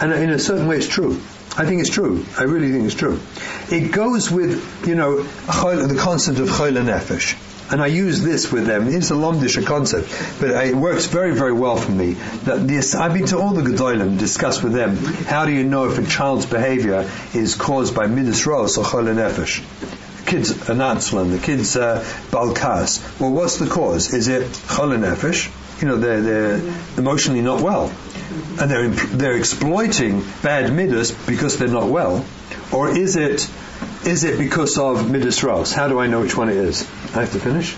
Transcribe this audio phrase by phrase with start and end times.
[0.00, 1.20] And uh, in a certain way it's true.
[1.58, 2.24] I think it's true.
[2.38, 3.18] I really think it's true.
[3.70, 7.42] It goes with, you know, the concept of chayla nefesh.
[7.72, 8.86] And I use this with them.
[8.86, 10.08] It's a Lomdish concept,
[10.40, 12.12] but uh, it works very, very well for me.
[12.44, 15.90] That this, I've been to all the Gedolim, discuss with them, how do you know
[15.90, 19.64] if a child's behavior is caused by Midas Ros or Chol Nefesh?
[20.26, 22.00] Kids are the kids are
[22.30, 23.20] Balkas.
[23.20, 24.12] Well, what's the cause?
[24.12, 25.50] Is it Chol Nefesh?
[25.80, 27.92] You know, they're, they're emotionally not well.
[28.58, 32.24] And they're, they're exploiting bad Midas because they're not well.
[32.72, 33.48] Or is it
[34.06, 35.72] is it because of Midas Ros?
[35.72, 36.82] How do I know which one it is?
[37.14, 37.76] I have to finish?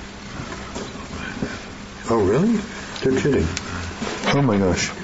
[2.11, 2.61] Oh, really?
[3.03, 3.47] You're kidding.
[4.35, 4.91] Oh my gosh.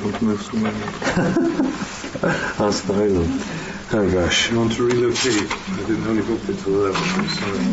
[2.61, 3.43] Ask the island.
[3.93, 4.51] Oh gosh.
[4.51, 5.51] You want to relocate?
[5.51, 7.03] I didn't only book it to 11.
[7.03, 7.65] I'm sorry.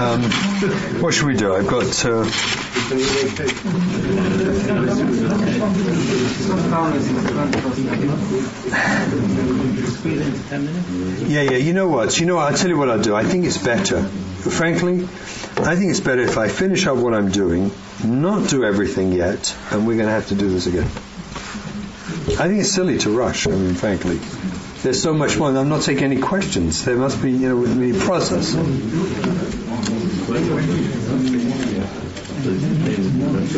[0.00, 0.22] Um,
[1.02, 1.54] what should we do?
[1.54, 2.04] I've got.
[2.04, 2.24] Uh,
[11.26, 11.56] yeah, yeah.
[11.56, 12.18] You know what?
[12.18, 12.52] You know what?
[12.52, 13.14] I'll tell you what I'll do.
[13.14, 14.02] I think it's better.
[14.02, 15.04] Frankly,
[15.58, 17.70] I think it's better if I finish up what I'm doing,
[18.04, 20.88] not do everything yet, and we're going to have to do this again.
[22.38, 23.46] I think it's silly to rush.
[23.46, 24.18] I mean, frankly,
[24.82, 25.56] there's so much more.
[25.56, 26.84] I'm not taking any questions.
[26.84, 28.54] There must be, you know, the process.
[33.50, 33.56] You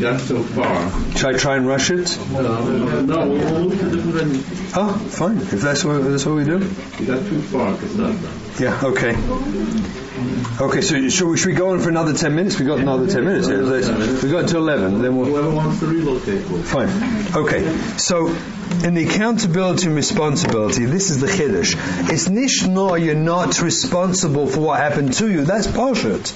[0.00, 0.90] got so far.
[1.16, 2.18] Should I try and rush it?
[2.18, 4.44] Uh, no, we'll different.
[4.74, 5.38] Oh, fine.
[5.38, 6.58] If that's what that's what we do.
[6.58, 7.78] Got too far.
[8.58, 8.80] Yeah.
[8.82, 9.14] Okay.
[10.60, 10.80] Okay.
[10.82, 12.58] So should we, should we go on for another ten minutes?
[12.58, 13.46] We've got another ten minutes.
[13.48, 13.58] Here.
[13.62, 15.02] Let's- We got until eleven.
[15.02, 15.26] Then we'll.
[15.26, 16.42] Whoever wants to relocate.
[16.42, 16.88] Fine.
[17.36, 17.62] Okay.
[17.96, 18.28] So,
[18.84, 21.74] in the accountability and responsibility, this is the chiddush.
[22.10, 25.44] It's nish no, you're not responsible for what happened to you.
[25.44, 26.34] That's bullshit.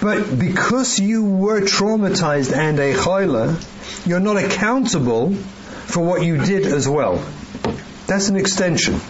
[0.00, 6.66] But because you were traumatized and a chayla, you're not accountable for what you did
[6.66, 7.24] as well.
[8.06, 9.00] That's an extension.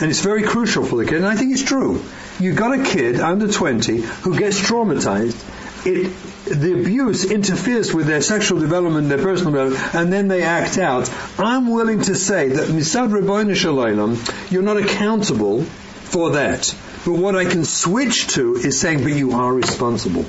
[0.00, 1.18] And it's very crucial for the kid.
[1.18, 2.02] And I think it's true.
[2.38, 5.38] You've got a kid under 20 who gets traumatized.
[5.86, 6.12] It,
[6.46, 11.10] the abuse interferes with their sexual development, their personal development, and then they act out.
[11.38, 16.74] I'm willing to say that Misad Rabbeinu you're not accountable for that.
[17.04, 20.24] But what I can switch to is saying, but you are responsible.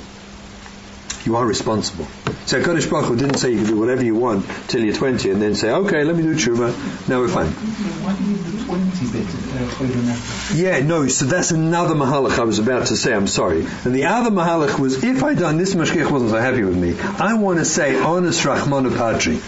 [1.24, 2.06] You are responsible.
[2.46, 5.30] So Kodesh Baruch Hu didn't say you can do whatever you want till you're 20
[5.30, 7.08] and then say, okay, let me do tshuva.
[7.08, 7.46] Now we're fine.
[7.46, 10.56] Why do you leave 20 bit of uh?
[10.56, 13.60] Yeah, no, so that's another mahalach I was about to say, I'm sorry.
[13.84, 16.98] And the other mahalach was, if I done this, Mashgiach wasn't so happy with me.
[17.00, 19.38] I want to say, honest Rahman Patri.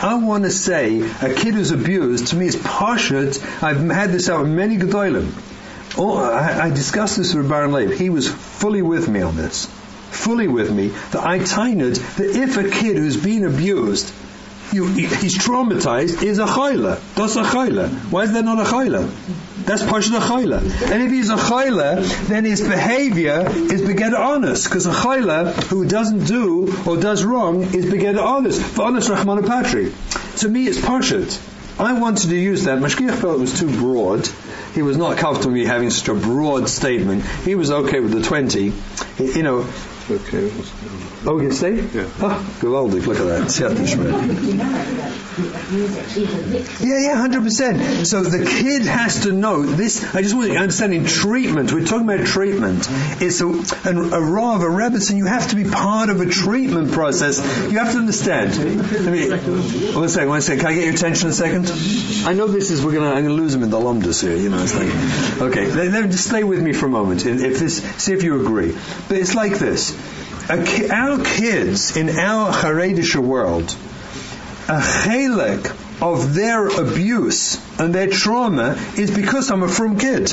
[0.00, 3.42] I want to say, a kid who's abused, to me is pashut.
[3.62, 5.32] I've had this out with many gedolim.
[5.98, 7.90] Oh, I, I discussed this with Baron Leib.
[7.90, 9.68] He was fully with me on this.
[10.10, 10.88] Fully with me.
[11.12, 14.12] That I tainud that if a kid who's been abused,
[14.72, 17.00] you, he's traumatized, is a chayla.
[17.14, 17.88] That's a chayla.
[18.10, 19.10] Why is that not a chayla?
[19.64, 20.60] That's Pasha a chayla.
[20.90, 24.64] And if he's a chayla, then his behavior is beged honest.
[24.64, 28.62] Because a chayla who doesn't do or does wrong is beged honest.
[28.62, 29.92] For honest Rahman Patri.
[30.38, 31.38] To me, it's Pashat.
[31.78, 32.78] I wanted to use that.
[32.80, 34.28] Mashgiach felt it was too broad.
[34.74, 37.24] He was not comfortable with having such a broad statement.
[37.44, 38.72] He was okay with the 20.
[39.18, 39.68] You know,
[40.10, 41.07] Okay.
[41.28, 41.74] Oh, can stay?
[41.76, 42.08] Yeah.
[42.20, 43.06] Ah, gewaldig.
[43.06, 43.48] Look at that.
[46.80, 48.06] Yeah, yeah, hundred percent.
[48.06, 50.02] So the kid has to know this.
[50.14, 51.72] I just want you to understand in treatment.
[51.72, 52.88] We're talking about treatment.
[53.20, 55.16] It's a, a, a Rav, a Rebbetzin.
[55.16, 57.38] You have to be part of a treatment process.
[57.70, 58.56] You have to understand.
[58.58, 59.30] Let me.
[59.94, 60.28] One second.
[60.28, 60.60] One second.
[60.60, 61.70] Can I get your attention a second?
[62.26, 62.84] I know this is.
[62.84, 63.10] We're gonna.
[63.10, 64.36] I'm gonna lose him in the lomdus here.
[64.36, 64.62] You know.
[64.62, 64.88] It's like.
[65.50, 65.70] Okay.
[65.70, 67.26] Let, let- just stay with me for a moment.
[67.26, 67.82] If this.
[68.02, 68.72] See if you agree.
[69.08, 69.92] But it's like this.
[70.50, 73.76] Our kids in our Haredisha world
[74.68, 80.32] a chalik of their abuse and their trauma is because I'm a frum kid.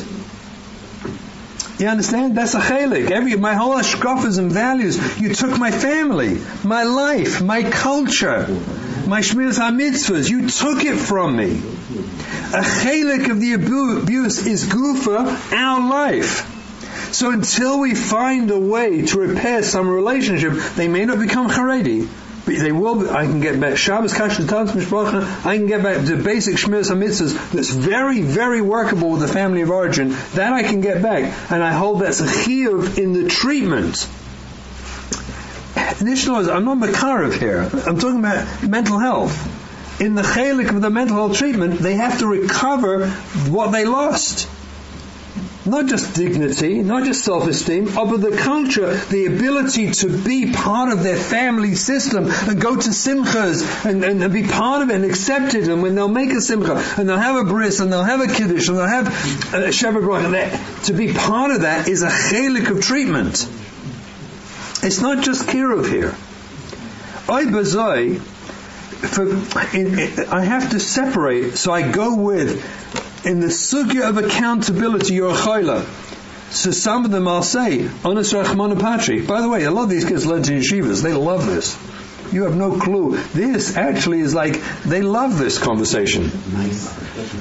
[1.80, 2.38] You understand?
[2.38, 3.12] That's a chalik.
[3.12, 5.20] Every my whole ashkafas and values.
[5.20, 8.48] You took my family, my life, my culture,
[9.08, 10.30] my shmiras hamitzvahs.
[10.30, 11.52] You took it from me.
[12.54, 16.55] A chalik of the abu- abuse is gufa, our life.
[17.16, 22.10] So until we find a way to repair some relationship, they may not become Haredi,
[22.46, 22.96] but they will.
[22.96, 25.46] Be, I can get back Shabbos Kash Tanz Mishpacha.
[25.46, 29.62] I can get back to basic Shmiras Hamitzvahs that's very, very workable with the family
[29.62, 30.10] of origin.
[30.34, 34.10] That I can get back, and I hold that's a chiyuv in the treatment.
[36.02, 37.62] Is, I'm not Makarav here.
[37.62, 40.02] I'm talking about mental health.
[40.02, 44.50] In the chalik of the mental health treatment, they have to recover what they lost.
[45.66, 51.02] Not just dignity, not just self-esteem, but the culture, the ability to be part of
[51.02, 55.06] their family system and go to simchas and, and, and be part of it and
[55.06, 55.68] accept it.
[55.68, 58.28] And when they'll make a simcha and they'll have a bris and they'll have a
[58.28, 62.70] kiddush and they'll have a Shabbat bracha, to be part of that is a chelik
[62.70, 63.50] of treatment.
[64.84, 66.16] It's not just kiruv here.
[67.28, 68.22] I bazoi,
[70.32, 72.64] I have to separate, so I go with
[73.26, 75.84] in the sugya of accountability, you're a chayla.
[76.52, 79.22] So some of them I'll say, Onis Rachmana Patri.
[79.22, 81.02] By the way, a lot of these kids learn in yeshivas.
[81.02, 81.78] They love this.
[82.32, 83.18] You have no clue.
[83.34, 86.24] This actually is like, they love this conversation.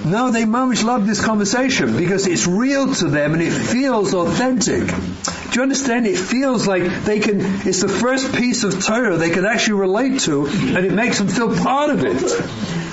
[0.05, 4.87] No, they mamish love this conversation because it's real to them and it feels authentic.
[4.87, 6.07] Do you understand?
[6.07, 10.21] It feels like they can, it's the first piece of Torah they can actually relate
[10.21, 12.21] to and it makes them feel part of it.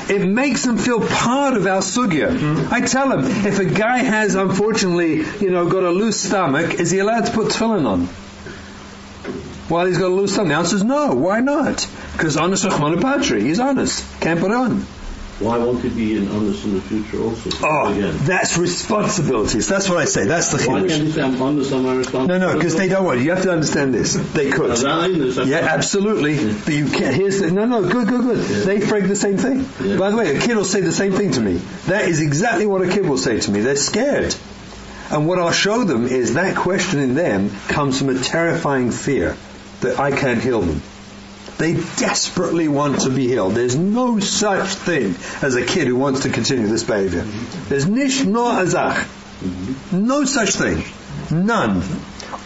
[0.09, 2.35] It makes them feel part of our sugya.
[2.35, 2.73] Mm-hmm.
[2.73, 6.91] I tell them, if a guy has unfortunately, you know, got a loose stomach, is
[6.91, 8.05] he allowed to put tefillin on?
[9.67, 10.49] While he's got a loose stomach?
[10.49, 11.13] The answer is no.
[11.13, 11.87] Why not?
[12.13, 14.05] Because honest Patri, he's honest.
[14.19, 14.85] Can't put on.
[15.41, 17.49] Why won't it be in honest in the future also?
[17.63, 18.15] Oh, Again.
[18.21, 19.67] that's responsibilities.
[19.67, 20.25] That's what I say.
[20.25, 22.27] That's the Why can't say I'm honest, I'm responsible?
[22.27, 23.19] No, no, because they don't want.
[23.19, 23.23] it.
[23.23, 24.13] You have to understand this.
[24.13, 24.77] They could.
[25.47, 26.53] Yeah, absolutely.
[26.53, 27.15] But you can't.
[27.15, 27.81] Here's the no, no.
[27.81, 28.37] Good, good, good.
[28.65, 29.65] They break the same thing.
[29.83, 29.97] Yeah.
[29.97, 31.57] By the way, a kid will say the same thing to me.
[31.87, 33.61] That is exactly what a kid will say to me.
[33.61, 34.35] They're scared.
[35.09, 39.35] And what I'll show them is that question in them comes from a terrifying fear
[39.81, 40.81] that I can't heal them.
[41.57, 43.53] They desperately want to be healed.
[43.53, 47.23] There's no such thing as a kid who wants to continue this behavior.
[47.69, 49.07] There's nish no azach.
[49.91, 50.83] No such thing.
[51.31, 51.83] None.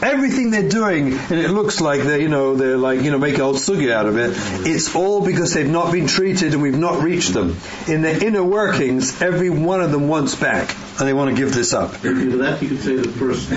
[0.01, 3.39] Everything they're doing, and it looks like they're, you know, they're like, you know, make
[3.39, 4.33] old sugi out of it.
[4.67, 7.55] It's all because they've not been treated and we've not reached them.
[7.87, 11.53] In their inner workings, every one of them wants back, and they want to give
[11.53, 11.95] this up.
[11.95, 13.49] For that you could say the first.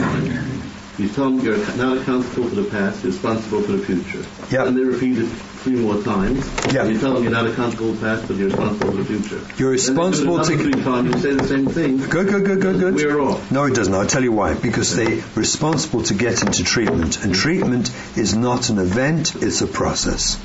[0.98, 4.26] You tell them you're not accountable for the past, you're responsible for the future.
[4.50, 4.66] Yeah.
[4.66, 6.44] And they repeat it three more times.
[6.74, 6.86] Yeah.
[6.86, 9.40] You tell them you're not accountable for the past, but you're responsible for the future.
[9.58, 11.98] You're responsible to- three times you say the same thing.
[11.98, 12.94] Good, good, good, good, good.
[12.96, 13.48] We're off.
[13.52, 13.94] No, it doesn't.
[13.94, 14.54] I'll tell you why.
[14.54, 17.22] Because they're responsible to get into treatment.
[17.22, 20.36] And treatment is not an event, it's a process.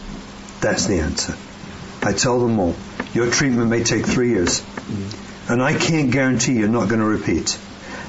[0.61, 1.35] That's the answer.
[2.03, 2.75] I tell them all,
[3.13, 4.59] your treatment may take three years.
[4.59, 5.51] Mm-hmm.
[5.51, 7.57] And I can't guarantee you're not going to repeat.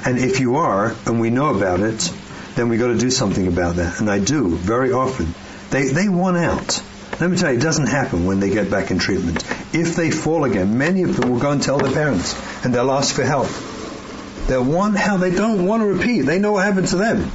[0.04, 2.12] And if you are, and we know about it,
[2.54, 4.00] then we got to do something about that.
[4.00, 5.34] And I do, very often.
[5.70, 6.82] They, they want out.
[7.20, 9.44] Let me tell you, it doesn't happen when they get back in treatment.
[9.72, 12.34] If they fall again, many of them will go and tell their parents,
[12.64, 13.48] and they'll ask for help.
[14.46, 16.22] They'll want how they don't want to repeat.
[16.22, 17.30] They know what happened to them.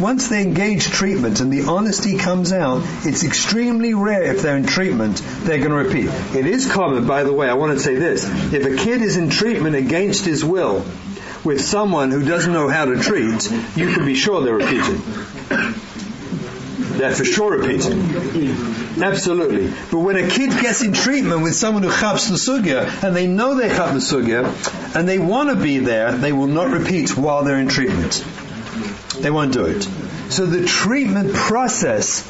[0.00, 4.64] Once they engage treatment and the honesty comes out, it's extremely rare if they're in
[4.64, 6.06] treatment, they're going to repeat.
[6.36, 8.24] It is common, by the way, I want to say this.
[8.52, 10.84] If a kid is in treatment against his will
[11.44, 15.02] with someone who doesn't know how to treat, you can be sure they're repeating.
[16.98, 19.02] They're for sure repeating.
[19.02, 19.72] Absolutely.
[19.90, 23.26] But when a kid gets in treatment with someone who chaps the sugya, and they
[23.26, 27.16] know they chap the sugya, and they want to be there, they will not repeat
[27.16, 28.24] while they're in treatment.
[29.18, 29.88] They won't do it.
[30.32, 32.22] So the treatment process,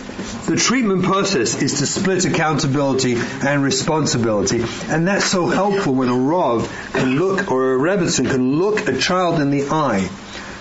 [0.46, 4.64] the treatment process is to split accountability and responsibility.
[4.88, 8.98] And that's so helpful when a Rav can look, or a Rebbitzin can look a
[8.98, 10.10] child in the eye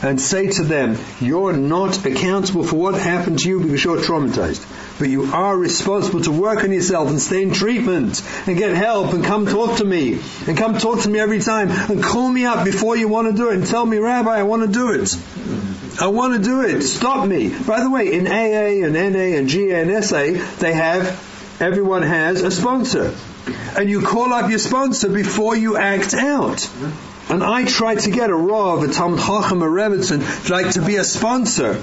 [0.03, 4.63] and say to them, you're not accountable for what happened to you because you're traumatized.
[5.01, 9.13] But you are responsible to work on yourself and stay in treatment and get help
[9.13, 12.45] and come talk to me and come talk to me every time and call me
[12.45, 14.91] up before you want to do it and tell me, Rabbi, I want to do
[14.91, 15.17] it.
[15.99, 16.83] I want to do it.
[16.83, 17.49] Stop me.
[17.49, 22.43] By the way, in AA and NA and GA and SA, they have, everyone has
[22.43, 23.11] a sponsor.
[23.75, 26.69] And you call up your sponsor before you act out.
[27.27, 30.97] And I tried to get a Rav, a Talmud Chacham, a Rebbitzin, like to be
[30.97, 31.81] a sponsor.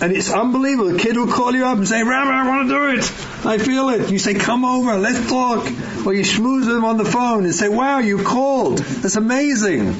[0.00, 0.96] And it's unbelievable.
[0.96, 3.46] A kid will call you up and say, Rabbi, I want to do it.
[3.46, 4.10] I feel it.
[4.10, 5.66] You say, come over, let's talk.
[6.06, 8.78] Or you schmooze them on the phone and say, wow, you called.
[8.78, 9.94] That's amazing.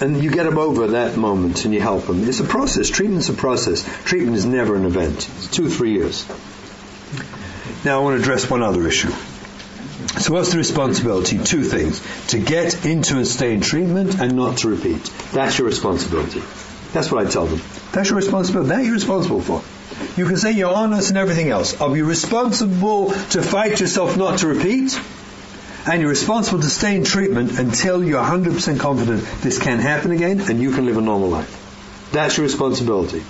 [0.00, 2.28] And you get them over that moment and you help them.
[2.28, 2.88] It's a process.
[2.88, 3.82] Treatment's a process.
[4.04, 5.28] Treatment is never an event.
[5.36, 6.24] It's two, three years.
[7.84, 9.10] Now I want to address one other issue.
[10.20, 11.38] So what's the responsibility?
[11.38, 12.00] Two things.
[12.28, 15.02] To get into and stay in treatment and not to repeat.
[15.32, 16.42] That's your responsibility.
[16.96, 17.60] That's what I tell them.
[17.92, 18.70] That's your responsibility.
[18.70, 19.62] That you're responsible for.
[20.18, 21.78] You can say you're honest and everything else.
[21.78, 24.98] Are you responsible to fight yourself not to repeat?
[25.86, 30.40] And you're responsible to stay in treatment until you're 100% confident this can happen again
[30.40, 32.08] and you can live a normal life.
[32.12, 33.22] That's your responsibility.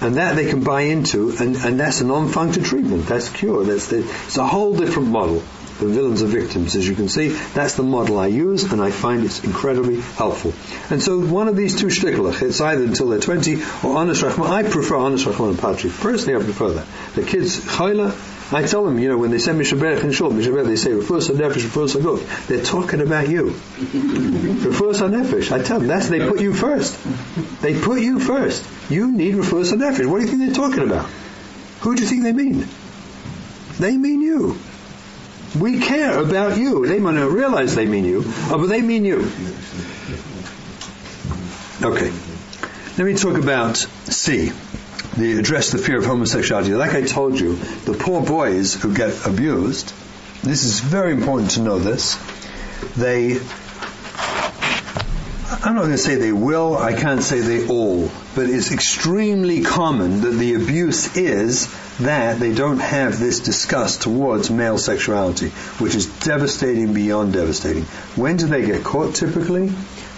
[0.00, 3.06] And that they can buy into, and, and that's a non-functional treatment.
[3.06, 3.62] That's cure.
[3.62, 5.44] That's the, it's a whole different model.
[5.78, 6.74] The villains are victims.
[6.74, 10.54] As you can see, that's the model I use, and I find it's incredibly helpful.
[10.90, 14.48] And so one of these two shtickelach, it's either until they're 20 or honest rachman.
[14.48, 15.90] I prefer honest rachman and patri.
[15.90, 16.86] Personally, I prefer that.
[17.14, 18.14] The kids, chayla,
[18.52, 21.28] I tell them, you know, when they say Mishaberach and Shul, Mishaberach, they say, Rafus
[21.28, 22.46] HaNefesh, Rafus HaGuf.
[22.46, 23.46] They're talking about you.
[23.50, 25.50] Rafus HaNefesh.
[25.50, 26.96] I tell them, that's, they put you first.
[27.60, 28.64] They put you first.
[28.88, 30.06] You need Rafus HaNefesh.
[30.06, 31.06] What do you think they're talking about?
[31.80, 32.68] Who do you think they mean?
[33.80, 34.58] They mean you.
[35.54, 36.86] We care about you.
[36.86, 39.30] They might not realize they mean you, oh, but they mean you.
[41.82, 42.12] Okay.
[42.98, 44.50] Let me talk about C
[45.16, 46.74] the address the fear of homosexuality.
[46.74, 49.92] Like I told you, the poor boys who get abused,
[50.42, 52.18] this is very important to know this.
[52.96, 53.38] They,
[55.64, 59.62] I'm not going to say they will, I can't say they all, but it's extremely
[59.62, 61.66] common that the abuse is
[62.00, 65.48] that they don't have this disgust towards male sexuality,
[65.78, 67.84] which is devastating beyond devastating.
[68.16, 69.72] When do they get caught typically?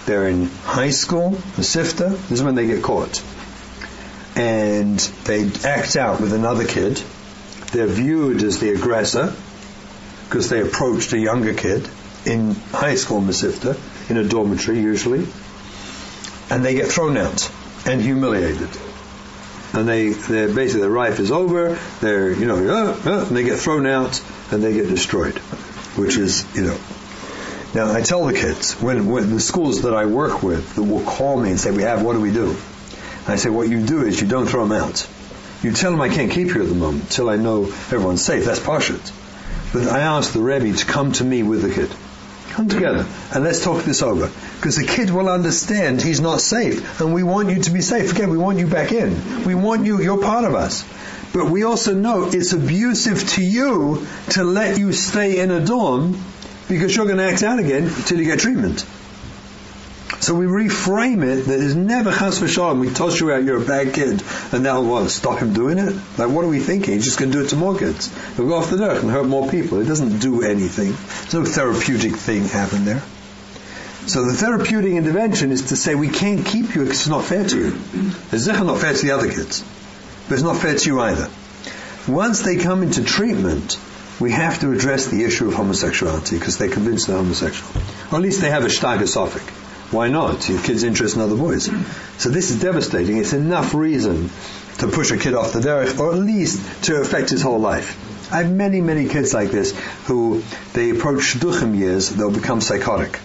[0.06, 3.22] They're in high school, the sifter, this is when they get caught
[4.38, 7.02] and they act out with another kid.
[7.72, 9.34] They're viewed as the aggressor
[10.24, 11.88] because they approached a younger kid
[12.24, 13.76] in high school Mesivta,
[14.08, 15.26] in a dormitory usually,
[16.50, 17.50] and they get thrown out
[17.84, 18.68] and humiliated.
[19.74, 21.78] And they, they're basically their life is over.
[22.00, 25.38] They're, you know, uh, uh, and they get thrown out and they get destroyed,
[25.96, 26.78] which is, you know.
[27.74, 31.04] Now I tell the kids when, when the schools that I work with that will
[31.04, 32.56] call me and say, "We have, what do we do?"
[33.28, 35.06] I say, what you do is you don't throw them out.
[35.62, 38.46] You tell them I can't keep you at the moment till I know everyone's safe.
[38.46, 39.12] That's Pashut.
[39.72, 41.90] But I ask the Rebbe to come to me with the kid.
[42.58, 44.32] Come together and let's talk this over.
[44.56, 48.10] Because the kid will understand he's not safe and we want you to be safe.
[48.10, 49.44] Again, we want you back in.
[49.44, 50.84] We want you, you're part of us.
[51.32, 56.20] But we also know it's abusive to you to let you stay in a dorm
[56.68, 58.84] because you're going to act out again until you get treatment.
[60.20, 62.80] So we reframe it that it's never chas v'shalom.
[62.80, 64.22] We toss you out, you're a bad kid,
[64.52, 65.10] and now what?
[65.10, 65.94] Stop him doing it?
[66.18, 66.94] Like, what are we thinking?
[66.94, 68.10] He's just going to do it to more kids.
[68.36, 69.80] He'll go off the dirt and hurt more people.
[69.80, 70.90] It doesn't do anything.
[70.90, 73.02] There's no therapeutic thing happen there.
[74.06, 77.46] So the therapeutic intervention is to say we can't keep you because it's not fair
[77.46, 77.78] to you.
[78.32, 79.62] It's not fair to the other kids,
[80.28, 81.28] but it's not fair to you either.
[82.08, 83.78] Once they come into treatment,
[84.18, 87.70] we have to address the issue of homosexuality because they're convinced they're homosexual.
[88.10, 89.42] Or at least they have a stagosophic.
[89.90, 90.48] Why not?
[90.48, 91.70] Your kid's interest in other boys.
[92.18, 93.16] So this is devastating.
[93.16, 94.30] It's enough reason
[94.78, 97.96] to push a kid off the derech, or at least to affect his whole life.
[98.30, 99.72] I have many, many kids like this
[100.04, 100.42] who
[100.74, 103.18] they approach shduchim years, they'll become psychotic.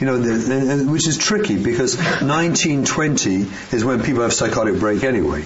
[0.00, 5.44] You know, which is tricky because 1920 is when people have psychotic break anyway.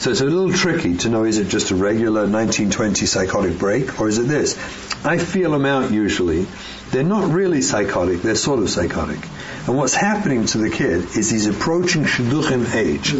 [0.00, 3.98] So it's a little tricky to know is it just a regular 1920 psychotic break
[4.00, 4.56] or is it this?
[5.04, 6.46] I feel them out usually
[6.90, 9.20] they're not really psychotic, they're sort of psychotic.
[9.68, 13.12] And what's happening to the kid is he's approaching shidduchim age.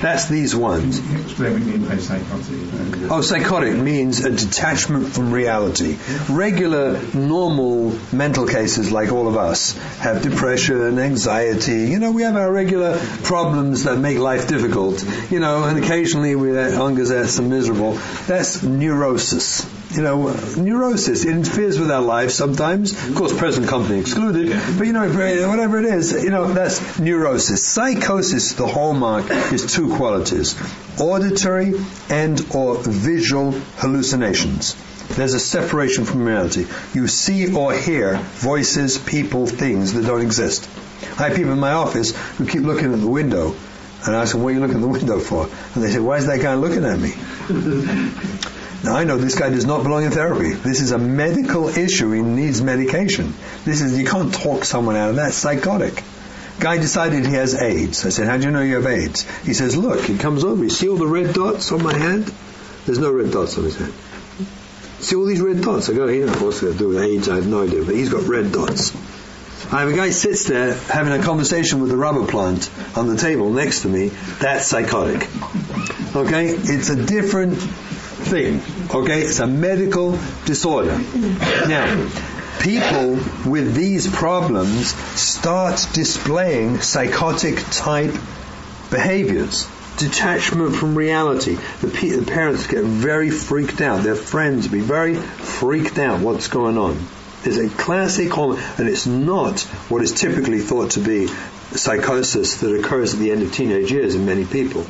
[0.00, 1.00] That's these ones.
[3.10, 5.96] Oh, psychotic means a detachment from reality.
[6.28, 11.88] Regular, normal mental cases like all of us have depression, anxiety.
[11.88, 15.04] You know, we have our regular problems that make life difficult.
[15.32, 17.94] You know, and occasionally we have angazets and miserable.
[18.28, 19.66] That's neurosis
[19.96, 21.24] you know, neurosis.
[21.24, 22.92] It interferes with our life sometimes.
[23.16, 24.50] Course, present company excluded.
[24.76, 27.66] But you know, whatever it is, you know, that's neurosis.
[27.66, 30.54] Psychosis, the hallmark, is two qualities:
[31.00, 31.72] auditory
[32.10, 34.76] and or visual hallucinations.
[35.08, 36.66] There's a separation from reality.
[36.92, 40.68] You see or hear voices, people, things that don't exist.
[41.18, 43.56] I have people in my office who keep looking at the window
[44.04, 45.48] and I ask them, what are you looking at the window for?
[45.74, 47.14] And they say, why is that guy looking at me?
[48.86, 50.52] Now I know this guy does not belong in therapy.
[50.52, 52.12] This is a medical issue.
[52.12, 53.34] He needs medication.
[53.64, 55.32] This is, you can't talk someone out of that.
[55.32, 56.04] Psychotic.
[56.60, 58.06] Guy decided he has AIDS.
[58.06, 59.28] I said, how do you know you have AIDS?
[59.40, 60.62] He says, look, he comes over.
[60.62, 62.32] You see all the red dots on my hand?
[62.86, 63.92] There's no red dots on his hand.
[65.00, 65.90] See all these red dots?
[65.90, 67.28] I go, he knows what's going to do with AIDS.
[67.28, 68.94] I have no idea, but he's got red dots.
[69.72, 73.16] I have a guy sits there having a conversation with the rubber plant on the
[73.16, 74.10] table next to me.
[74.38, 75.28] That's psychotic.
[76.14, 76.50] Okay?
[76.50, 77.58] It's a different
[78.26, 78.60] thing.
[78.94, 79.22] Okay?
[79.22, 80.98] It's a medical disorder.
[80.98, 82.10] Now,
[82.60, 83.18] people
[83.50, 88.14] with these problems start displaying psychotic type
[88.90, 89.68] behaviors.
[89.98, 91.54] Detachment from reality.
[91.80, 94.02] The, the parents get very freaked out.
[94.02, 96.98] Their friends be very freaked out what's going on.
[97.44, 101.28] It's a classic and it's not what is typically thought to be
[101.70, 104.86] psychosis that occurs at the end of teenage years in many people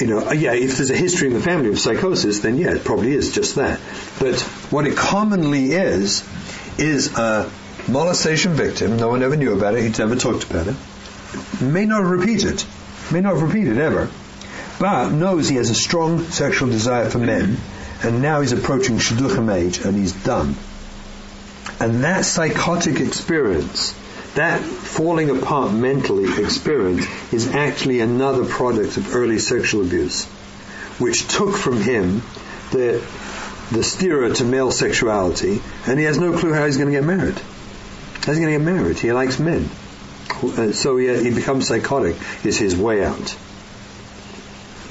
[0.00, 2.74] you know, uh, yeah, if there's a history in the family of psychosis, then yeah,
[2.74, 3.80] it probably is just that.
[4.18, 6.24] But what it commonly is,
[6.78, 7.50] is a
[7.88, 8.96] molestation victim.
[8.96, 9.82] No one ever knew about it.
[9.82, 10.76] He'd never talked about it.
[11.60, 12.66] May not repeat it.
[13.10, 14.10] May not repeat it ever.
[14.78, 17.58] But knows he has a strong sexual desire for men,
[18.02, 20.56] and now he's approaching shidduchim age, and he's done.
[21.78, 23.94] And that psychotic experience,
[24.34, 30.24] that falling apart mentally experience, is actually another product of early sexual abuse,
[30.98, 32.22] which took from him
[32.70, 33.02] the
[33.72, 37.04] the steerer to male sexuality, and he has no clue how he's going to get
[37.04, 37.40] married.
[38.24, 38.98] How's he going to get married?
[38.98, 39.68] He likes men.
[40.42, 43.36] Uh, so he, he becomes psychotic, is his way out.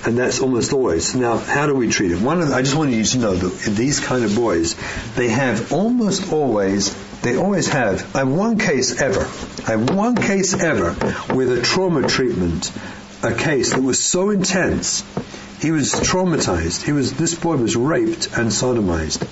[0.04, 1.14] And that's almost always.
[1.14, 2.20] Now, how do we treat it?
[2.20, 4.76] One of the, I just want you to know that these kind of boys,
[5.16, 9.22] they have almost always, they always have, I have one case ever,
[9.68, 10.96] I have one case ever
[11.36, 12.72] with a trauma treatment,
[13.22, 15.04] a case that was so intense,
[15.62, 16.84] he was traumatized.
[16.84, 19.24] He was, this boy was raped and sodomized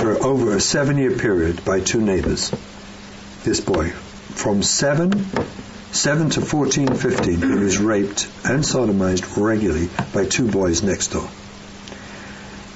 [0.00, 2.52] for over a seven year period by two neighbors.
[3.44, 5.26] This boy, from seven
[5.92, 11.28] 7 to 14, 15, he was raped and sodomized regularly by two boys next door.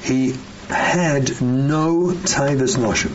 [0.03, 0.37] He
[0.69, 3.13] had no tivus noshim.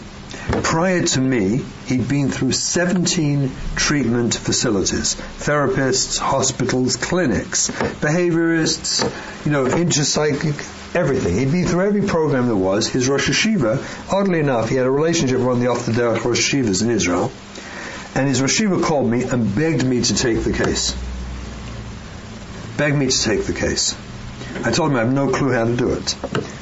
[0.47, 9.03] Prior to me, he'd been through 17 treatment facilities, therapists, hospitals, clinics, behaviorists,
[9.43, 11.35] you know, intrapsychic, everything.
[11.37, 12.87] He'd been through every program there was.
[12.87, 15.93] His Rosh Yeshiva, oddly enough, he had a relationship with one of the off the
[15.93, 17.31] Derech Rosh Yeshivas in Israel.
[18.13, 20.95] And his Rosh Yeshiva called me and begged me to take the case.
[22.77, 23.97] Begged me to take the case.
[24.63, 26.15] I told him I have no clue how to do it.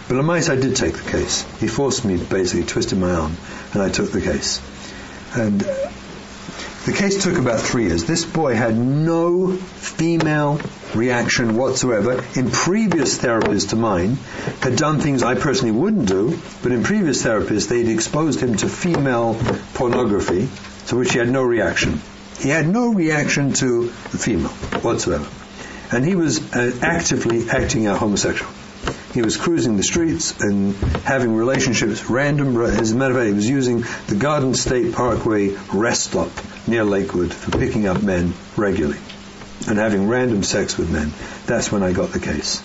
[0.08, 1.46] But Lamais, I did take the case.
[1.60, 3.38] He forced me, basically, twisted my arm,
[3.74, 4.62] and I took the case.
[5.34, 5.62] And
[6.86, 8.04] the case took about three years.
[8.04, 10.60] This boy had no female
[10.94, 12.22] reaction whatsoever.
[12.36, 14.18] In previous therapies to mine,
[14.60, 18.68] had done things I personally wouldn't do, but in previous therapies, they'd exposed him to
[18.68, 19.40] female
[19.74, 20.50] pornography,
[20.88, 22.02] to which he had no reaction.
[22.40, 24.50] He had no reaction to the female
[24.82, 25.28] whatsoever.
[25.94, 28.52] And he was uh, actively acting out homosexual.
[29.14, 30.76] He was cruising the streets and
[31.06, 35.56] having relationships, random, as a matter of fact, he was using the Garden State Parkway
[35.72, 36.32] rest stop
[36.68, 39.00] near Lakewood for picking up men regularly
[39.68, 41.12] and having random sex with men.
[41.46, 42.64] That's when I got the case.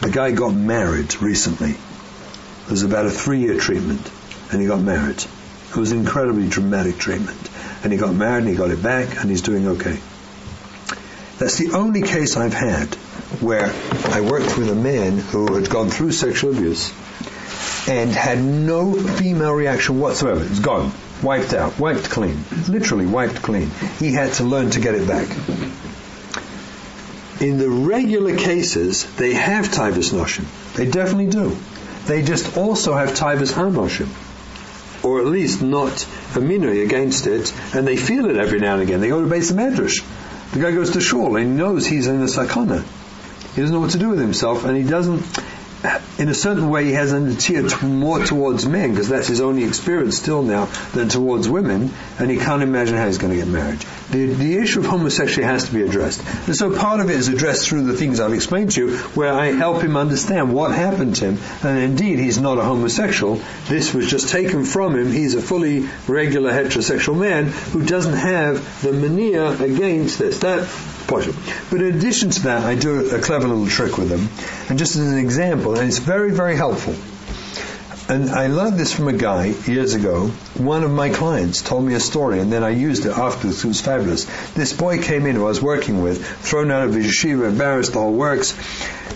[0.00, 1.70] The guy got married recently.
[1.70, 4.10] It was about a three year treatment
[4.52, 5.18] and he got married.
[5.18, 7.38] It was incredibly dramatic treatment.
[7.82, 9.98] And he got married and he got it back and he's doing okay.
[11.38, 12.94] That's the only case I've had
[13.40, 13.70] where
[14.06, 16.92] I worked with a man who had gone through sexual abuse
[17.88, 20.42] and had no female reaction whatsoever.
[20.44, 20.92] It's gone.
[21.22, 21.78] Wiped out.
[21.78, 22.42] Wiped clean.
[22.68, 23.70] Literally wiped clean.
[23.98, 25.28] He had to learn to get it back.
[27.40, 30.46] In the regular cases, they have tivus noshim.
[30.74, 31.56] They definitely do.
[32.06, 34.08] They just also have tivus hanoshim
[35.06, 39.00] or at least not a against it, and they feel it every now and again.
[39.00, 40.02] They go to beis hamedrash.
[40.52, 42.84] The guy goes to shul and he knows he's in a sakana.
[43.54, 45.22] He doesn't know what to do with himself, and he doesn't.
[46.18, 49.64] In a certain way, he has a natia more towards men because that's his only
[49.64, 53.48] experience still now than towards women, and he can't imagine how he's going to get
[53.48, 53.80] married.
[54.10, 57.28] The, the issue of homosexuality has to be addressed, and so part of it is
[57.28, 61.16] addressed through the things I've explained to you, where I help him understand what happened
[61.16, 63.40] to him, and indeed he's not a homosexual.
[63.68, 65.12] This was just taken from him.
[65.12, 70.38] He's a fully regular heterosexual man who doesn't have the mania against this.
[70.38, 70.66] That
[71.70, 74.28] But in addition to that, I do a clever little trick with them.
[74.68, 76.94] And just as an example, and it's very, very helpful.
[78.08, 80.28] And I learned this from a guy years ago.
[80.54, 83.64] One of my clients told me a story, and then I used it afterwards.
[83.64, 84.26] It was fabulous.
[84.52, 87.94] This boy came in who I was working with, thrown out of his yeshiva, embarrassed,
[87.94, 88.54] the whole works.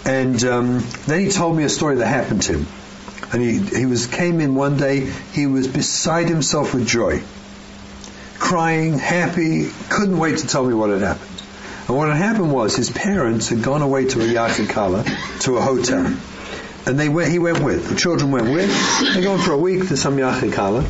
[0.04, 2.66] And um, then he told me a story that happened to him.
[3.32, 7.22] And he, he was came in one day, he was beside himself with joy.
[8.40, 11.29] Crying, happy, couldn't wait to tell me what had happened.
[11.90, 15.60] And what had happened was his parents had gone away to a yachikala, to a
[15.60, 16.06] hotel.
[16.86, 17.88] And they went, he went with.
[17.88, 19.12] The children went with.
[19.12, 20.88] They gone for a week to some yachikala.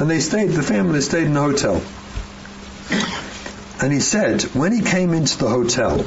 [0.00, 1.80] And they stayed, the family stayed in the hotel.
[3.80, 6.04] And he said, when he came into the hotel,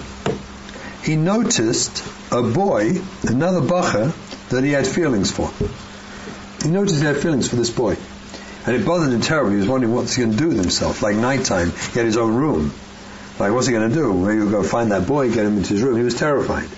[1.04, 4.12] he noticed a boy, another bacher,
[4.50, 5.54] that he had feelings for.
[6.62, 7.96] He noticed he had feelings for this boy.
[8.66, 9.54] And it bothered him terribly.
[9.54, 11.02] He was wondering what's he going to do with himself.
[11.02, 12.74] Like nighttime, he had his own room.
[13.44, 14.14] Like, what's he going to do?
[14.14, 15.98] Maybe he'll go find that boy, get him into his room.
[15.98, 16.70] He was terrified.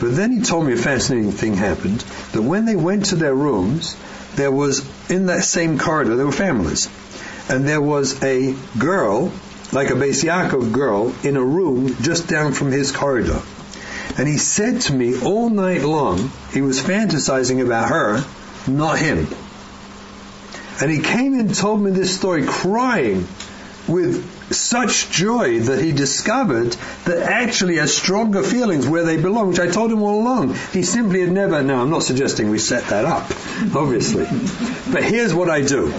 [0.00, 2.00] But then he told me a fascinating thing happened,
[2.32, 3.98] that when they went to their rooms,
[4.34, 6.88] there was, in that same corridor, there were families.
[7.50, 9.30] And there was a girl,
[9.72, 13.42] like a Beis Yaakov girl, in a room just down from his corridor.
[14.16, 18.24] And he said to me all night long, he was fantasizing about her,
[18.66, 19.28] not him.
[20.80, 23.28] And he came and told me this story crying
[23.86, 29.60] with such joy that he discovered that actually has stronger feelings where they belong, which
[29.60, 30.54] I told him all along.
[30.72, 33.30] He simply had never, now I'm not suggesting we set that up,
[33.76, 34.24] obviously.
[34.92, 35.92] But here's what I do.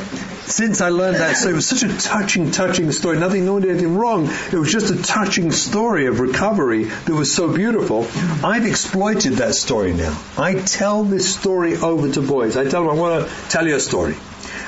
[0.46, 3.18] Since I learned that, so it was such a touching, touching story.
[3.18, 4.26] Nothing, no one did anything wrong.
[4.52, 8.06] It was just a touching story of recovery that was so beautiful.
[8.44, 10.20] I've exploited that story now.
[10.38, 12.58] I tell this story over to boys.
[12.58, 14.16] I tell them, I want to tell you a story.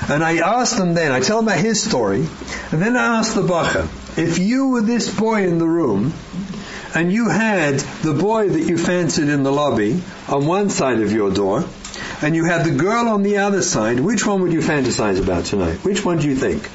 [0.09, 2.27] And I asked them then, I tell them about his story,
[2.71, 6.13] and then I asked the bacha, if you were this boy in the room,
[6.95, 11.11] and you had the boy that you fancied in the lobby on one side of
[11.11, 11.65] your door,
[12.21, 15.45] and you had the girl on the other side, which one would you fantasize about
[15.45, 15.83] tonight?
[15.83, 16.69] Which one do you think?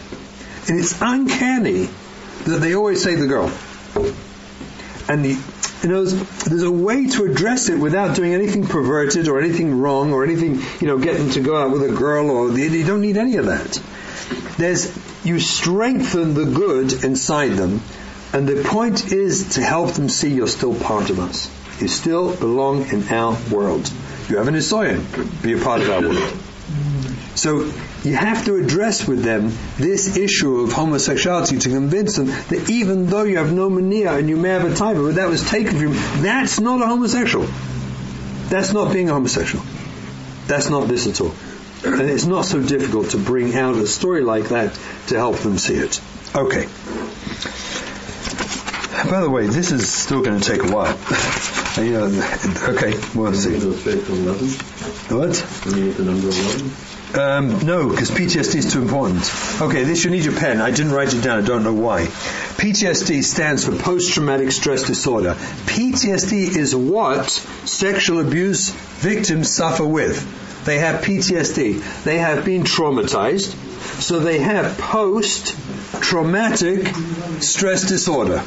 [0.68, 1.88] And it's uncanny
[2.44, 3.52] that they always say the girl.
[5.08, 5.38] And the,
[5.82, 10.12] you know, there's, a way to address it without doing anything perverted or anything wrong
[10.12, 13.16] or anything, you know, getting to go out with a girl or you don't need
[13.16, 13.80] any of that.
[14.56, 14.92] There's,
[15.24, 17.80] you strengthen the good inside them
[18.32, 21.50] and the point is to help them see you're still part of us.
[21.80, 23.90] You still belong in our world.
[24.28, 26.38] You have an Isoyan, be a part of our world.
[27.36, 27.72] So
[28.04, 33.06] you have to address with them this issue of homosexuality to convince them that even
[33.06, 35.72] though you have no mania and you may have a type, but that was taken
[35.72, 37.46] from you, that's not a homosexual.
[38.48, 39.64] That's not being a homosexual.
[40.46, 41.34] That's not this at all.
[41.84, 45.58] And it's not so difficult to bring out a story like that to help them
[45.58, 46.00] see it.
[46.34, 46.66] Okay.
[49.10, 50.98] By the way, this is still going to take a while.
[51.84, 52.06] you know,
[52.68, 53.58] okay, we'll see.
[53.60, 54.48] Go straight to 11.
[55.16, 56.97] What?
[57.14, 57.54] I mean, the number 11.
[57.60, 59.30] Um, no, because PTSD is too important.
[59.62, 60.60] Okay, this you need your pen.
[60.60, 61.42] I didn't write it down.
[61.42, 62.06] I don't know why.
[62.06, 65.34] PTSD stands for post-traumatic stress disorder.
[65.34, 70.64] PTSD is what sexual abuse victims suffer with.
[70.64, 72.04] They have PTSD.
[72.04, 73.54] They have been traumatized,
[74.02, 76.88] so they have post-traumatic
[77.40, 78.42] stress disorder.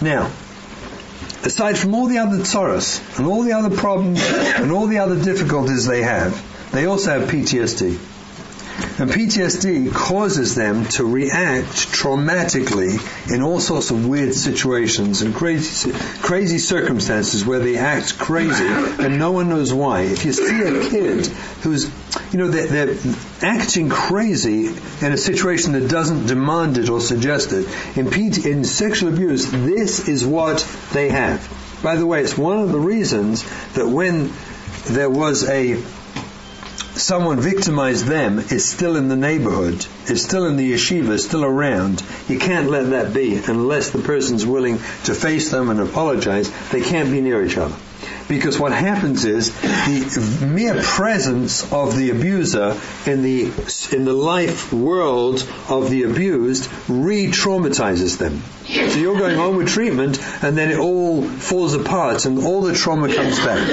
[0.00, 0.30] Now,
[1.44, 5.22] aside from all the other tsaras and all the other problems and all the other
[5.22, 7.98] difficulties they have, they also have PTSD.
[8.98, 12.98] And PTSD causes them to react traumatically
[13.30, 19.18] in all sorts of weird situations and crazy, crazy circumstances where they act crazy and
[19.18, 20.02] no one knows why.
[20.02, 21.26] If you see a kid
[21.62, 21.90] who's,
[22.32, 27.52] you know, they're, they're acting crazy in a situation that doesn't demand it or suggest
[27.52, 28.12] it, in,
[28.46, 31.46] in sexual abuse, this is what they have.
[31.82, 34.30] By the way, it's one of the reasons that when
[34.86, 35.82] there was a
[36.94, 41.44] someone victimized them is still in the neighborhood, is still in the yeshiva, is still
[41.44, 46.50] around, you can't let that be unless the person's willing to face them and apologize.
[46.70, 47.76] They can't be near each other.
[48.28, 53.46] Because what happens is the mere presence of the abuser in the
[53.92, 58.40] in the life world of the abused re-traumatizes them.
[58.66, 62.72] So you're going on with treatment, and then it all falls apart, and all the
[62.72, 63.68] trauma comes back.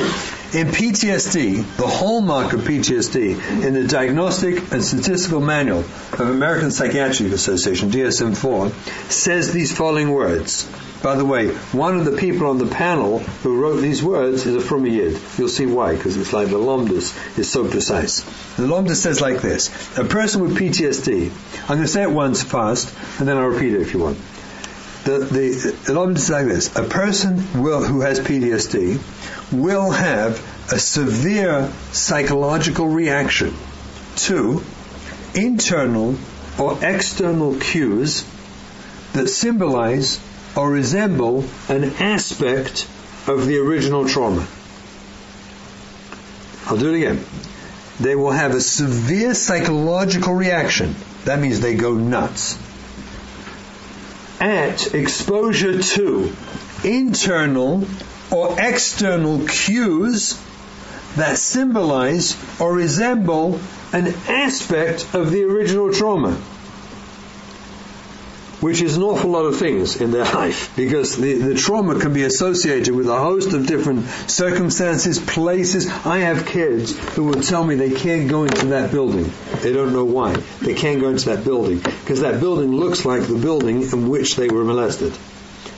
[0.54, 7.34] In PTSD, the hallmark of PTSD in the Diagnostic and Statistical Manual of American Psychiatric
[7.34, 8.72] Association, DSM-4,
[9.12, 10.66] says these following words.
[11.04, 14.56] By the way, one of the people on the panel who wrote these words is
[14.56, 15.20] a Fruma Yid.
[15.38, 18.22] You'll see why, because it's like the Lomdus is so precise.
[18.56, 21.30] The Lomdus says like this, a person with PTSD,
[21.64, 24.18] I'm going to say it once fast, and then I'll repeat it if you want.
[25.04, 28.98] The, the, the Lomdus is like this, a person will, who has PTSD
[29.52, 30.38] will have
[30.72, 33.54] a severe psychological reaction
[34.16, 34.64] to
[35.34, 36.16] internal
[36.60, 38.26] or external cues
[39.14, 40.20] that symbolize
[40.56, 42.88] or resemble an aspect
[43.28, 44.48] of the original trauma.
[46.66, 47.24] I'll do it again.
[48.00, 50.96] They will have a severe psychological reaction.
[51.26, 52.58] That means they go nuts.
[54.40, 56.34] At exposure to
[56.84, 57.88] internal
[58.32, 60.42] or external cues
[61.16, 63.60] that symbolize or resemble
[63.94, 66.38] an aspect of the original trauma
[68.60, 72.14] which is an awful lot of things in their life because the, the trauma can
[72.14, 75.88] be associated with a host of different circumstances, places.
[75.88, 79.32] I have kids who will tell me they can't go into that building.
[79.62, 80.34] They don't know why.
[80.62, 84.36] They can't go into that building because that building looks like the building in which
[84.36, 85.14] they were molested.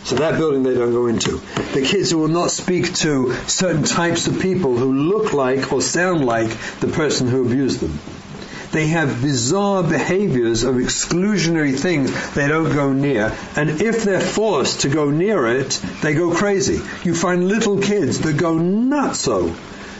[0.09, 1.37] So that building they don't go into.
[1.75, 5.83] The kids who will not speak to certain types of people who look like or
[5.83, 7.99] sound like the person who abused them.
[8.71, 13.37] They have bizarre behaviors of exclusionary things they don't go near.
[13.55, 16.81] And if they're forced to go near it, they go crazy.
[17.03, 19.55] You find little kids that go nuts so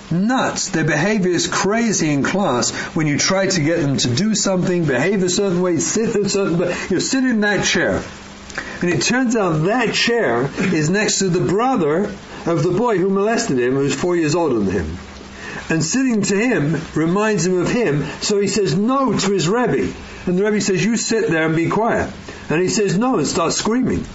[0.09, 0.69] nuts.
[0.69, 4.85] Their behavior is crazy in class when you try to get them to do something,
[4.85, 6.75] behave a certain way, sit a certain way.
[6.89, 8.01] You sit in that chair.
[8.81, 12.05] And it turns out that chair is next to the brother
[12.45, 14.97] of the boy who molested him, who's four years older than him.
[15.69, 19.93] And sitting to him reminds him of him, so he says no to his Rebbe.
[20.25, 22.11] And the Rebbe says, you sit there and be quiet.
[22.49, 24.05] And he says no and starts screaming.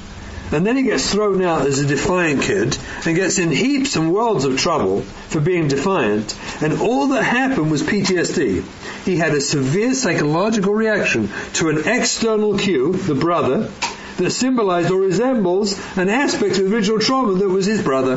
[0.53, 2.77] And then he gets thrown out as a defiant kid
[3.07, 6.37] and gets in heaps and worlds of trouble for being defiant.
[6.61, 8.65] And all that happened was PTSD.
[9.05, 13.71] He had a severe psychological reaction to an external cue, the brother,
[14.19, 18.17] that symbolized or resembles an aspect of original trauma that was his brother.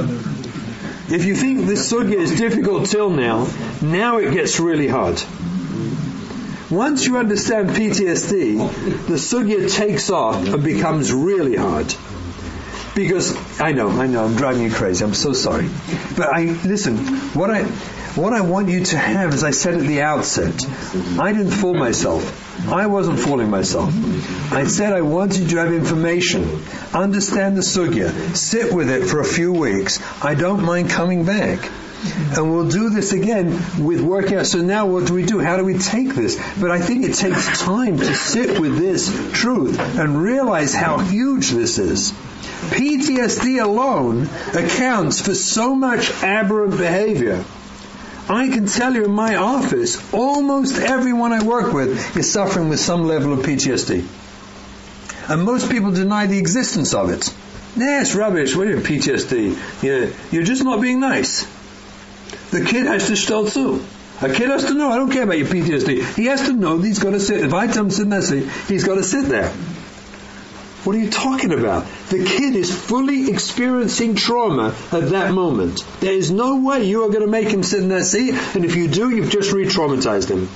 [1.10, 3.48] If you think this sugya is difficult till now,
[3.82, 5.22] now it gets really hard.
[6.70, 11.94] Once you understand PTSD, the sugya takes off and becomes really hard.
[12.94, 15.06] Because I know, I know, I'm driving you crazy.
[15.06, 15.70] I'm so sorry.
[16.18, 16.98] But I listen.
[17.34, 17.64] What I
[18.18, 20.66] what I want you to have, as I said at the outset,
[21.20, 22.68] I didn't fool myself.
[22.68, 23.94] I wasn't fooling myself.
[24.52, 29.20] I said I wanted you to have information, understand the sugya, sit with it for
[29.20, 30.02] a few weeks.
[30.24, 31.70] I don't mind coming back.
[32.36, 33.52] And we'll do this again
[33.84, 34.46] with working out.
[34.46, 35.40] So now what do we do?
[35.40, 36.36] How do we take this?
[36.60, 41.50] But I think it takes time to sit with this truth and realize how huge
[41.50, 42.12] this is.
[42.12, 47.44] PTSD alone accounts for so much aberrant behavior.
[48.30, 52.80] I can tell you in my office, almost everyone I work with is suffering with
[52.80, 54.06] some level of PTSD.
[55.30, 57.34] And most people deny the existence of it.
[57.76, 58.56] Nah, it's rubbish.
[58.56, 60.32] What are you PTSD?
[60.32, 61.48] You're, just not being nice.
[62.52, 63.86] The kid has to still too.
[64.22, 66.16] A kid has to know, I don't care about your PTSD.
[66.16, 67.44] He has to know that he's got to sit.
[67.44, 69.54] If I tell him to sit seat, he's got to sit there.
[70.88, 71.86] What are you talking about?
[72.08, 75.84] The kid is fully experiencing trauma at that moment.
[76.00, 78.64] There is no way you are going to make him sit in that seat, and
[78.64, 80.48] if you do, you've just re-traumatized him.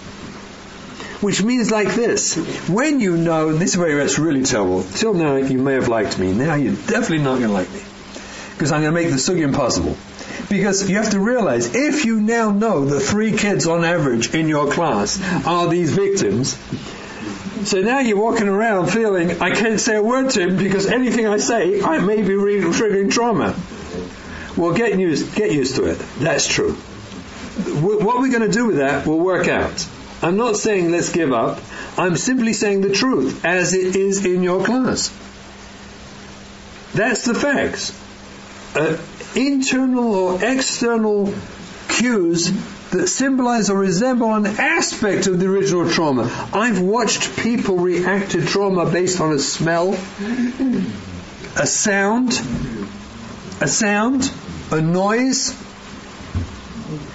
[1.19, 2.37] Which means like this,
[2.69, 5.89] when you know, and this is where it's really terrible, till now you may have
[5.89, 7.81] liked me, now you're definitely not going to like me.
[8.53, 9.97] Because I'm going to make the sugi impossible.
[10.47, 14.47] Because you have to realize, if you now know the three kids on average in
[14.47, 16.57] your class are these victims,
[17.65, 21.27] so now you're walking around feeling I can't say a word to him because anything
[21.27, 23.55] I say, I may be re- triggering trauma.
[24.57, 25.99] Well, get used, get used to it.
[26.19, 26.73] That's true.
[26.73, 29.87] What we're going to do with that will work out.
[30.21, 31.59] I'm not saying let's give up.
[31.97, 35.09] I'm simply saying the truth as it is in your class.
[36.93, 37.97] That's the facts.
[38.75, 38.97] Uh,
[39.35, 41.33] internal or external
[41.89, 42.51] cues
[42.91, 46.23] that symbolize or resemble an aspect of the original trauma.
[46.53, 49.93] I've watched people react to trauma based on a smell,
[51.55, 52.41] a sound,
[53.61, 54.31] a sound,
[54.71, 55.55] a noise,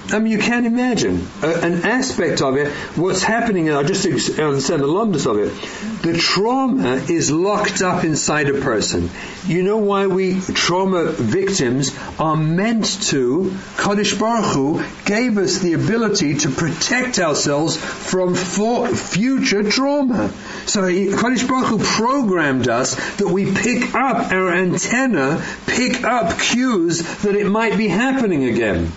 [0.09, 2.69] I mean, you can't imagine an aspect of it.
[2.97, 4.07] What's happening, I just
[4.38, 6.03] understand the lomdus of it.
[6.03, 9.11] The trauma is locked up inside a person.
[9.47, 13.53] You know why we trauma victims are meant to?
[13.77, 20.31] Kadosh Baruch Hu gave us the ability to protect ourselves from future trauma.
[20.66, 27.03] So Kadosh Baruch Hu programmed us that we pick up our antenna, pick up cues
[27.23, 28.92] that it might be happening again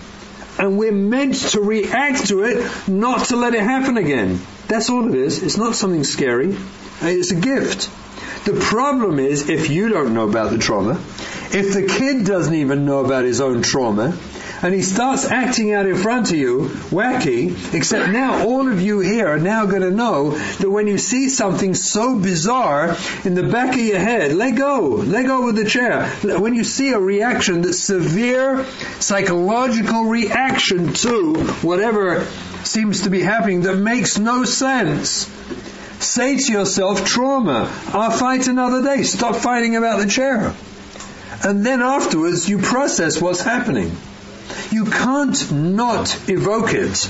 [0.60, 4.40] and we're meant to react to it, not to let it happen again.
[4.68, 5.42] That's all it is.
[5.42, 6.54] It's not something scary.
[7.00, 7.88] It's a gift.
[8.44, 11.00] The problem is if you don't know about the trauma,
[11.52, 14.16] if the kid doesn't even know about his own trauma,
[14.62, 19.00] and he starts acting out in front of you, wacky, except now all of you
[19.00, 23.42] here are now going to know that when you see something so bizarre in the
[23.42, 26.08] back of your head, let go, let go of the chair.
[26.22, 28.66] When you see a reaction, that severe
[28.98, 32.26] psychological reaction to whatever
[32.64, 35.30] seems to be happening that makes no sense.
[36.00, 39.02] Say to yourself, trauma, I'll fight another day.
[39.04, 40.54] Stop fighting about the chair.
[41.42, 43.96] And then afterwards, you process what's happening.
[44.70, 47.08] You can't not evoke it,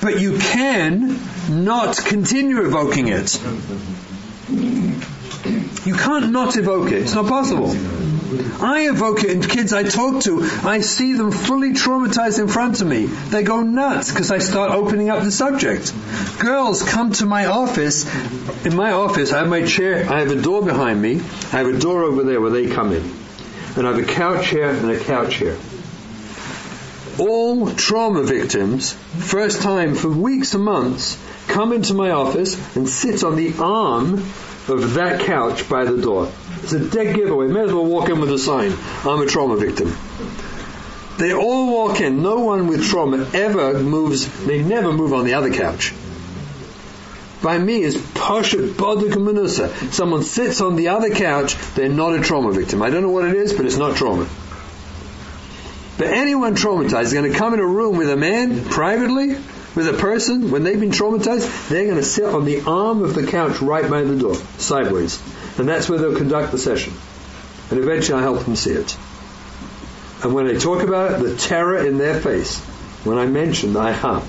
[0.00, 1.18] but you can
[1.48, 3.40] not continue evoking it.
[5.84, 7.02] You can't not evoke it.
[7.02, 7.70] It's not possible.
[8.62, 10.48] I evoke it in kids I talk to.
[10.62, 13.06] I see them fully traumatized in front of me.
[13.06, 15.92] They go nuts because I start opening up the subject.
[16.38, 18.06] Girls come to my office.
[18.64, 20.08] In my office, I have my chair.
[20.08, 21.16] I have a door behind me.
[21.16, 23.02] I have a door over there where they come in.
[23.76, 25.56] And I have a couch here and a couch here.
[27.18, 33.24] All trauma victims, first time for weeks and months, come into my office and sit
[33.24, 34.14] on the arm
[34.68, 36.30] of that couch by the door.
[36.62, 37.48] It's a dead giveaway.
[37.48, 38.72] May as well walk in with a sign.
[39.04, 39.96] I'm a trauma victim.
[41.18, 42.22] They all walk in.
[42.22, 44.46] No one with trauma ever moves.
[44.46, 45.92] They never move on the other couch.
[47.42, 52.52] By me is Pasha Baduk Someone sits on the other couch, they're not a trauma
[52.52, 52.82] victim.
[52.82, 54.28] I don't know what it is, but it's not trauma.
[55.98, 59.36] But anyone traumatized is going to come in a room with a man privately,
[59.74, 63.14] with a person, when they've been traumatized, they're going to sit on the arm of
[63.14, 65.22] the couch right by the door, sideways.
[65.58, 66.94] And that's where they'll conduct the session.
[67.70, 68.96] And eventually I help them see it.
[70.22, 72.58] And when I talk about it, the terror in their face,
[73.04, 74.24] when I mention I help,